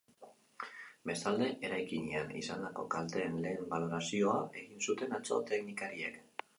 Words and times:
Bestalde, 1.09 1.49
eraikinean 1.69 2.33
izandako 2.41 2.87
kalteen 2.97 3.39
lehen 3.47 3.71
balorazioa 3.77 4.37
egin 4.65 4.85
zuten 4.91 5.19
atzo 5.21 5.43
teknikariek. 5.55 6.23